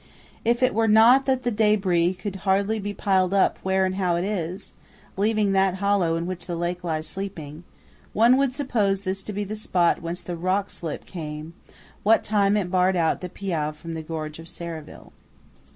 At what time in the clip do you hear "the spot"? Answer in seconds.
9.43-10.01